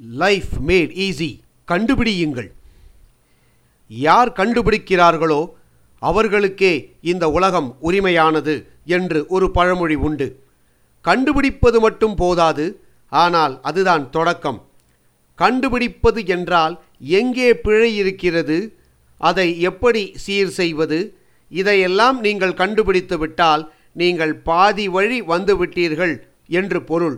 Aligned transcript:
Life 0.00 0.52
mat 0.66 0.92
easy 1.06 1.30
கண்டுபிடியுங்கள். 1.68 2.50
யார் 3.90 4.30
கண்டுபிடிக்கிறார்களோ 4.32 5.40
அவர்களுக்கே 6.02 6.72
இந்த 7.00 7.24
உலகம் 7.30 7.76
உரிமையானது 7.80 8.54
என்று 8.96 9.26
ஒரு 9.26 9.50
பழமொழி 9.50 9.94
உண்டு. 10.08 10.28
கண்டுபிடிப்பது 11.04 11.80
மட்டும் 11.80 12.14
போதாது 12.14 12.66
ஆனால் 13.12 13.60
அதுதான் 13.62 14.10
தொடக்கம். 14.10 14.60
கண்டுபிடிப்பது 15.34 16.20
என்றால் 16.26 16.74
எங்கே 16.98 17.48
பிழை 17.54 17.90
இருக்கிறது 17.96 18.58
அதை 19.20 19.48
எப்படி 19.60 20.02
சீர் 20.24 20.52
செய்வது 20.60 20.98
இதையெல்லாம் 21.50 22.20
நீங்கள் 22.20 22.58
கண்டுபிடித்து 22.62 23.18
விட்டால் 23.18 23.62
நீங்கள் 23.92 24.34
பாதி 24.48 24.86
வழி 24.88 25.18
வந்துவிட்டீர்கள் 25.22 26.14
என்று 26.60 26.78
பொருள். 26.82 27.16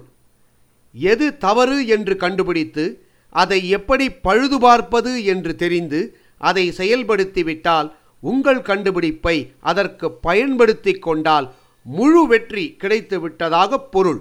எது 0.95 1.27
தவறு 1.36 1.79
என்று 1.96 2.16
கண்டுபிடித்து 2.16 2.84
அதை 3.32 3.61
எப்படி 3.79 4.07
பழுது 4.27 4.58
பார்ப்பது 4.58 5.13
என்று 5.25 5.53
தெரிந்து 5.57 6.00
அதை 6.40 6.64
செயல்படுத்திவிட்டால் 6.76 7.89
உங்கள் 8.22 8.63
கண்டுபிடிப்பை 8.63 9.36
அதற்கு 9.61 10.07
பயன்படுத்தி 10.26 10.93
கொண்டால் 10.99 11.46
முழு 11.86 12.22
வெற்றி 12.26 12.64
கிடைத்து 12.82 13.16
விட்டதாக 13.21 13.79
பொருள். 13.94 14.21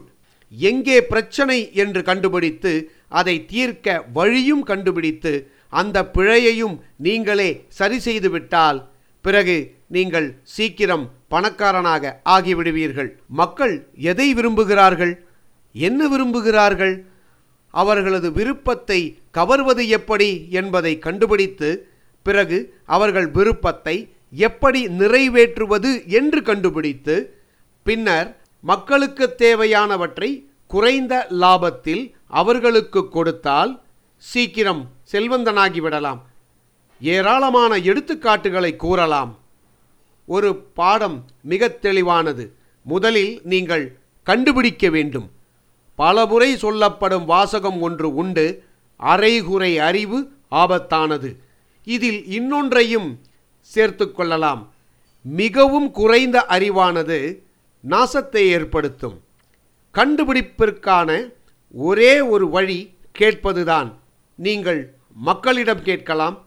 எங்கே 0.52 0.98
பிரச்சனை 1.04 1.58
என்று 1.74 2.02
கண்டுபிடித்து 2.04 2.72
அதை 3.20 3.36
தீர்க்க 3.46 3.88
வழியும் 4.14 4.64
கண்டுபிடித்து 4.64 5.34
அந்த 5.70 5.98
பிழையையும் 6.14 6.76
நீங்களே 6.98 7.50
சரி 7.80 8.00
செய்துவிட்டால் 8.00 8.80
பிறகு 9.26 9.58
நீங்கள் 9.96 10.28
சீக்கிரம் 10.56 11.06
பணக்காரனாக 11.28 12.14
ஆகிவிடுவீர்கள். 12.26 13.10
மக்கள் 13.42 13.76
எதை 14.12 14.28
விரும்புகிறார்கள்? 14.34 15.14
என்ன 15.72 16.08
விரும்புகிறார்கள்? 16.08 17.06
அவர்களது 17.70 18.32
விருப்பத்தை 18.32 19.20
கவர்வது 19.32 19.88
எப்படி 19.88 20.48
என்பதை 20.50 21.00
கண்டுபிடித்து 21.00 21.90
பிறகு 22.24 22.76
அவர்கள் 22.86 23.28
விருப்பத்தை 23.32 24.14
எப்படி 24.32 24.88
நிறைவேற்றுவது 24.88 26.06
என்று 26.06 26.42
கண்டுபிடித்து 26.42 27.16
பின்னர் 27.84 28.38
மக்களுக்கு 28.60 29.36
தேவையானவற்றை 29.38 30.46
குறைந்த 30.68 31.28
லாபத்தில் 31.30 32.14
அவர்களுக்கு 32.28 33.10
கொடுத்தால் 33.10 33.82
சீக்கிரம் 34.18 34.90
செல்வந்தனாகிவிடலாம் 35.12 36.20
ஏராளமான 37.02 37.78
எடுத்துக்காட்டுகளை 37.78 38.76
கூறலாம். 38.76 39.38
ஒரு 40.26 40.56
பாடம் 40.56 41.26
மிக 41.42 41.68
தெளிவானது. 41.68 42.54
முதலில் 42.86 43.40
நீங்கள் 43.44 43.98
கண்டுபிடிக்க 44.24 44.90
வேண்டும். 44.90 45.28
பலமுறை 46.02 46.50
சொல்லப்படும் 46.64 47.26
வாசகம் 47.26 47.80
ஒன்று 47.88 48.08
உண்டு 48.22 48.46
அரைகுறை 49.00 49.72
அறிவு 49.90 50.18
ஆபத்தானது. 50.52 51.30
இதில் 51.96 52.22
இன்னொன்றையும் 52.38 53.10
சேர்த்து 53.72 54.06
கொள்ளலாம். 54.12 54.62
மிகவும் 55.24 55.92
குறைந்த 56.00 56.38
அறிவானது 56.56 57.20
நாசத்தை 57.92 58.44
ஏற்படுத்தும். 58.56 59.18
கண்டுபிடிப்பிற்கான 59.98 61.10
ஒரே 61.88 62.14
ஒரு 62.34 62.50
வழி 62.56 62.80
கேட்பதுதான். 63.20 63.90
நீங்கள் 64.48 64.82
மக்களிடம் 65.30 65.84
கேட்கலாம் 65.84 66.38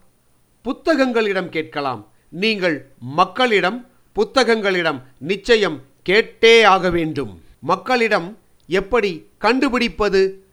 புத்தகங்களிடம் 0.65 1.49
கேட்கலாம். 1.55 2.01
நீங்கள் 2.43 2.77
மக்களிடம் 3.19 3.79
புத்தகங்களிடம் 4.15 4.99
நிச்சயம் 5.31 5.77
கேட்டே 6.09 6.53
ஆக 6.75 6.89
வேண்டும். 6.89 7.33
மக்களிடம் 7.71 8.29
எப்படி 8.67 9.27
கண்டுபிடிப்பது 9.37 10.43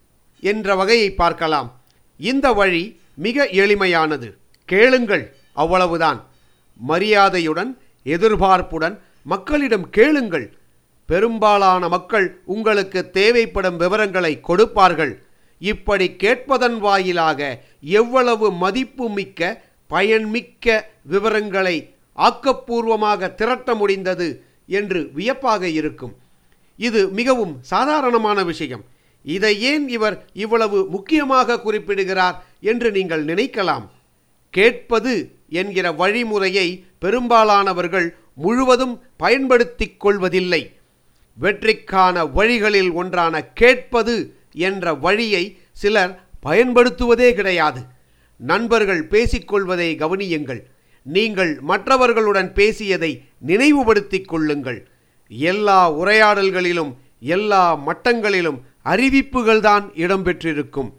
என்ற 0.41 0.75
வகையை 0.75 1.15
பார்க்கலாம். 1.15 1.81
இந்த 2.17 2.53
வழி 2.53 3.01
மிக 3.15 3.47
எளிமையானது. 3.47 4.37
கேளுங்கள் 4.65 5.37
அவ்வளவுதான். 5.53 6.25
மரியாதையுடன் 6.77 7.79
எதிர்பார்ப்புடன் 8.05 8.99
மக்களிடம் 9.23 9.91
கேளுங்கள். 9.91 10.59
பெரும்பாலான 11.07 11.89
மக்கள் 11.89 12.41
உங்களுக்கு 12.45 13.11
தேவைப்படும் 13.11 13.77
விவரங்களை 13.77 14.41
கொடுப்பார்கள். 14.41 15.23
இப்படி 15.59 16.17
கேட்பதன் 16.17 16.79
வாயிலாக 16.79 17.65
எவ்வளவு 17.81 18.53
மதிப்புமிக்க 18.53 19.63
பயன்மிக்க 19.91 20.81
விவரங்களை 21.03 21.95
ஆக்கப்பூர்வமாக 22.19 23.35
திரட்ட 23.35 23.75
முடிந்தது 23.75 24.45
என்று 24.67 25.11
வியப்பாக 25.13 25.69
இருக்கும். 25.69 26.17
இது 26.89 27.01
மிகவும் 27.19 27.55
சாதாரணமான 27.73 28.39
விஷயம். 28.51 28.85
இதை 29.25 29.53
ஏன் 29.71 29.87
இவர் 29.89 30.17
இவ்வளவு 30.45 30.79
முக்கியமாக 30.89 31.61
குறிப்பிடுகிறார் 31.61 32.37
என்று 32.71 32.89
நீங்கள் 32.91 33.25
நினைக்கலாம். 33.25 33.87
கேட்பது 34.51 35.13
என்கிற 35.49 35.87
வழிமுறையை 35.93 36.67
பெரும்பாலானவர்கள் 36.99 38.09
முழுவதும் 38.35 38.95
பயன்படுத்திக் 39.17 40.01
கொள்வதில்லை. 40.01 40.63
வெற்றிக்கான 41.41 42.25
வழிகளில் 42.33 42.93
ஒன்றான 42.93 43.45
கேட்பது 43.61 44.15
என்ற 44.69 44.95
வழியை 44.95 45.45
சிலர் 45.73 46.13
பயன்படுத்துவதே 46.47 47.29
கிடையாது. 47.33 47.81
நண்பர்கள் 48.37 49.03
பேசிக்கொள்வதை 49.09 49.89
கவனியுங்கள். 50.03 50.63
நீங்கள் 51.05 51.53
மற்றவர்களுடன் 51.61 52.51
பேசியதை 52.53 53.13
நினைவுபடுத்திக் 53.39 54.29
கொள்ளுங்கள். 54.29 54.81
எல்லா 55.31 55.93
உரையாடல்களிலும் 55.93 56.93
எல்லா 57.21 57.77
மட்டங்களிலும் 57.87 58.59
அறிவிப்புகள்தான் 58.85 59.85
இடம்பெற்றிருக்கும். 59.95 60.93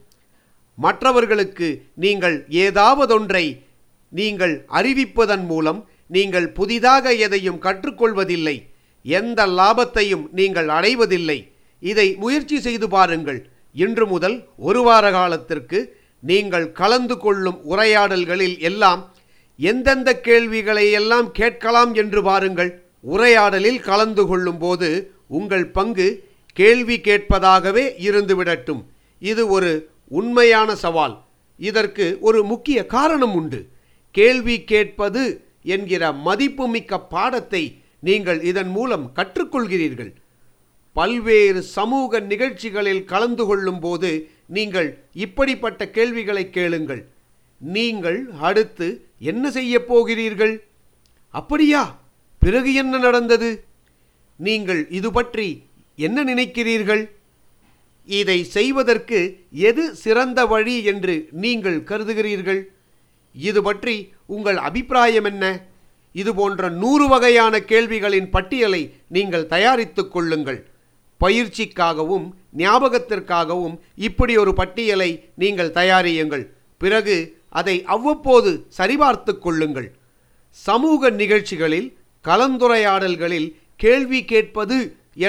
மற்றவர்களுக்கு 0.76 1.86
நீங்கள் 1.96 2.46
ஏதாவதொன்றை 2.50 3.62
நீங்கள் 4.10 4.66
அறிவிப்பதன் 4.72 5.46
மூலம் 5.46 5.90
நீங்கள் 6.08 6.50
புதிதாக 6.50 7.14
எதையும் 7.14 7.62
கற்றுக்கொள்வதில்லை. 7.62 8.68
எந்த 9.04 9.48
லாபத்தையும் 9.48 10.26
நீங்கள் 10.32 10.68
அடைவதில்லை. 10.68 11.52
இதை 11.80 12.16
முயற்சி 12.16 12.60
செய்து 12.60 12.90
பாருங்கள். 12.90 13.50
இன்று 13.74 14.08
முதல் 14.08 14.48
ஒரு 14.58 14.82
வார 14.84 15.12
காலத்திற்கு 15.12 15.80
நீங்கள் 16.20 16.72
கலந்து 16.72 17.18
கொள்ளும் 17.18 17.60
உரையாடல்களில் 17.64 18.60
எல்லாம் 18.60 19.14
எந்தெந்த 19.56 20.20
கேள்விகளை 20.20 20.92
எல்லாம் 20.92 21.32
கேட்கலாம் 21.32 21.94
என்று 21.94 22.24
பாருங்கள். 22.24 22.82
உரையாடலில் 23.02 23.80
கலந்து 23.80 24.28
கொள்ளும் 24.28 24.58
போது 24.58 25.12
உங்கள் 25.28 25.68
பங்கு 25.68 26.30
கேள்வி 26.54 26.98
கேட்பதாகவே 26.98 27.94
இருந்துவிடட்டும். 28.08 28.84
இது 29.20 29.48
ஒரு 29.48 29.90
உண்மையான 30.08 30.76
சவால். 30.76 31.26
இதற்கு 31.58 32.18
ஒரு 32.22 32.44
முக்கிய 32.44 32.86
காரணம் 32.86 33.34
உண்டு. 33.34 33.68
கேள்வி 34.12 34.64
கேட்பது 34.64 35.46
என்கிற 35.64 36.12
மதிப்புமிக்க 36.12 37.00
பாடத்தை 37.00 37.82
நீங்கள் 38.00 38.42
இதன் 38.42 38.70
மூலம் 38.70 39.12
கற்றுக்கொள்கிறீர்கள். 39.16 40.14
பல்வேறு 40.94 41.62
சமூக 41.62 42.20
நிகழ்ச்சிகளில் 42.20 43.04
கலந்து 43.04 43.46
கொள்ளும் 43.46 43.80
போது 43.80 44.30
நீங்கள் 44.48 45.04
இப்படிப்பட்ட 45.14 45.90
கேள்விகளை 45.90 46.50
கேளுங்கள். 46.50 47.08
நீங்கள் 47.60 48.30
அடுத்து 48.40 49.06
என்ன 49.20 49.52
செய்ய 49.52 49.86
போகிறீர்கள்? 49.86 50.64
அப்படியா? 51.30 52.01
பிறகு 52.44 52.70
என்ன 52.82 52.94
நடந்தது? 53.08 53.50
நீங்கள் 54.40 54.82
இது 55.00 55.10
பற்றி 55.18 55.48
என்ன 56.06 56.24
நினைக்கிறீர்கள்? 56.32 57.04
இதை 58.08 58.38
செய்வதற்கு 58.56 59.20
எது 59.70 59.84
சிறந்த 60.04 60.40
வழி 60.52 60.76
என்று 60.92 61.16
நீங்கள் 61.44 61.78
கருதுகிறீர்கள்? 61.90 62.62
இது 63.36 63.60
பற்றி 63.68 63.96
உங்கள் 64.36 64.60
அபிப்பிராயம் 64.68 65.28
என்ன? 65.32 65.46
இது 66.22 66.32
போன்ற 66.40 66.70
நூறு 66.82 67.06
வகையான 67.14 67.54
கேள்விகளின் 67.72 68.30
பட்டியலை 68.36 68.82
நீங்கள் 69.16 69.46
தயாரித்துக் 69.54 70.12
கொள்ளுங்கள். 70.16 70.60
பயிற்சிக்காகவும் 71.22 72.28
ஞாபகத்திற்காகவும் 72.62 73.76
இப்படி 74.08 74.34
ஒரு 74.44 74.54
பட்டியலை 74.60 75.12
நீங்கள் 75.42 75.76
தயாரியுங்கள். 75.80 76.46
பிறகு 76.82 77.16
அதை 77.60 77.76
அவ்வப்போது 77.96 78.52
சரிபார்த்து 78.78 79.34
கொள்ளுங்கள். 79.46 79.90
சமூக 80.58 81.10
நிகழ்ச்சிகளில் 81.22 81.90
கலந்துரையாடல்களில் 82.28 83.50
கேள்வி 83.84 84.20
கேட்பது 84.32 84.78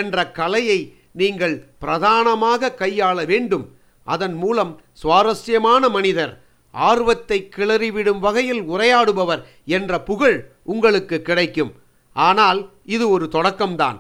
என்ற 0.01 0.17
கலையை 0.39 0.81
நீங்கள் 1.21 1.57
பிரதானமாக 1.83 2.75
கையாள 2.81 3.25
வேண்டும். 3.33 3.65
அதன் 4.05 4.37
மூலம் 4.43 4.73
சுவாரஸ்யமான 5.03 5.89
மனிதர் 5.89 6.33
ஆர்வத்தை 6.75 7.39
கிளறிவிடும் 7.57 8.21
வகையில் 8.27 8.63
உரையாடுபவர் 8.73 9.43
என்ற 9.77 10.01
புகழ் 10.09 10.39
உங்களுக்கு 10.73 11.17
கிடைக்கும். 11.23 11.73
ஆனால் 12.17 12.61
இது 12.95 13.05
ஒரு 13.09 13.27
தொடக்கம்தான். 13.33 13.99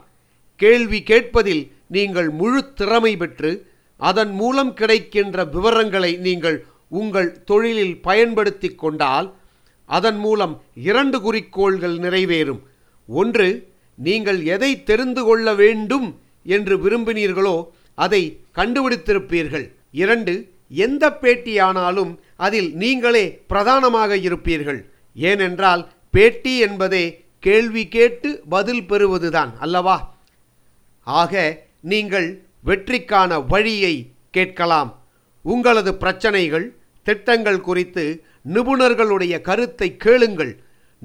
கேள்வி 0.60 1.00
கேட்பதில் 1.10 1.62
நீங்கள் 1.96 2.30
முழு 2.40 2.60
திறமை 2.74 3.12
பெற்று 3.16 3.50
அதன் 4.00 4.32
மூலம் 4.40 4.72
கிடைக்கின்ற 4.80 5.44
விவரங்களை 5.54 6.12
நீங்கள் 6.26 6.58
உங்கள் 7.00 7.30
தொழிலில் 7.50 7.96
பயன்படுத்தி 8.00 8.68
கொண்டால் 8.82 9.28
அதன் 9.84 10.20
மூலம் 10.24 10.54
இரண்டு 10.88 11.18
குறிக்கோள்கள் 11.20 11.96
நிறைவேறும். 12.04 12.60
ஒன்று 13.06 13.48
நீங்கள் 13.94 14.44
எதை 14.44 14.82
தெரிந்து 14.82 15.24
கொள்ள 15.24 15.54
வேண்டும் 15.54 16.20
என்று 16.44 16.76
விரும்பினீர்களோ 16.76 17.56
அதை 17.94 18.22
கண்டுபிடித்திருப்பீர்கள். 18.54 19.66
இரண்டு 19.90 20.34
எந்த 20.68 21.18
பேட்டியானாலும் 21.22 22.18
அதில் 22.36 22.74
நீங்களே 22.74 23.24
பிரதானமாக 23.46 24.16
இருப்பீர்கள். 24.16 24.80
ஏனென்றால் 25.16 25.82
பேட்டி 26.10 26.58
என்பதே 26.58 27.24
கேள்வி 27.38 27.88
கேட்டு 27.88 28.42
பதில் 28.48 28.86
பெறுவதுதான் 28.86 29.52
அல்லவா? 29.58 30.14
ஆக 31.02 31.62
நீங்கள் 31.80 32.28
வெற்றிக்கான 32.64 33.46
வழியை 33.46 34.12
கேட்கலாம். 34.30 34.90
உங்களது 35.44 35.94
பிரச்சனைகள் 35.94 36.66
திட்டங்கள் 37.02 37.60
குறித்து 37.60 38.04
நிபுணர்களுடைய 38.54 39.40
கருத்தை 39.40 39.96
கேளுங்கள். 39.96 40.52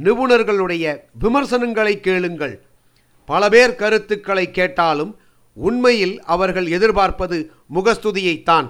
நிபுணர்களுடைய 0.05 0.85
விமர்சனங்களை 1.23 1.93
கேளுங்கள். 2.07 2.55
பல 3.29 3.43
பேர் 3.53 3.73
கருத்துக்களை 3.81 4.45
கேட்டாலும் 4.57 5.11
உண்மையில் 5.57 6.15
அவர்கள் 6.33 6.67
எதிர்பார்ப்பது 6.77 7.37
முகஸ்துதியைத்தான். 7.75 8.67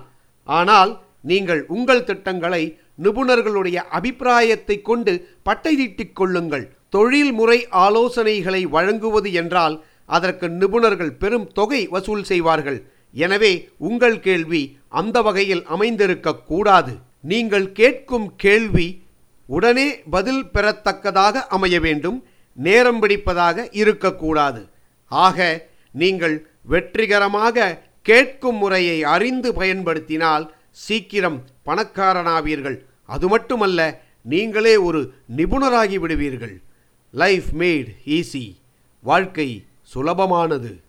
ஆனால் 0.50 0.92
நீங்கள் 1.32 1.62
உங்கள் 1.76 2.08
திட்டங்களை 2.10 2.64
நிபுணர்களுடைய 3.06 3.78
அபிப்பிராயத்தை 3.98 4.76
கொண்டு 4.90 5.14
பட்டை 5.48 5.74
தீட்டிக் 5.80 6.18
கொள்ளுங்கள். 6.20 6.66
தொழில்முறை 6.96 7.60
ஆலோசனைகளை 7.86 8.62
வழங்குவது 8.76 9.30
என்றால் 9.42 9.76
அதற்கு 10.18 10.48
நிபுணர்கள் 10.62 11.18
பெரும் 11.22 11.48
தொகை 11.58 11.82
வசூல் 11.96 12.24
செய்வார்கள். 12.30 12.80
எனவே 13.16 13.52
உங்கள் 13.88 14.18
கேள்வி 14.28 14.62
அந்த 15.00 15.18
வகையில் 15.28 15.64
அமைந்திருக்கக்கூடாது 15.76 16.94
நீங்கள் 17.32 17.68
கேட்கும் 17.80 18.28
கேள்வி 18.44 18.88
உடனே 19.48 20.02
பதில் 20.10 20.46
பெறத்தக்கதாக 20.54 21.32
அமைய 21.32 21.80
வேண்டும் 21.80 22.26
நேரம் 22.54 23.02
பிடிப்பதாக 23.02 23.68
இருக்கக்கூடாது. 23.72 24.70
ஆக 25.06 25.68
நீங்கள் 25.92 26.48
வெற்றிகரமாக 26.62 27.82
கேட்கும் 28.02 28.56
முறையை 28.56 29.04
அறிந்து 29.04 29.54
பயன்படுத்தினால் 29.54 30.56
சீக்கிரம் 30.72 31.46
பணக்காரனாவீர்கள். 31.66 32.78
அது 33.06 33.28
மட்டுமல்ல 33.28 34.02
நீங்களே 34.22 34.76
ஒரு 34.76 35.14
நிபுணராகி 35.36 35.96
விடுவீர்கள். 35.96 36.62
லைஃப் 37.12 37.50
மேட் 37.58 37.92
ஈஸி 38.06 38.56
வாழ்க்கை 39.02 39.64
சுலபமானது. 39.94 40.82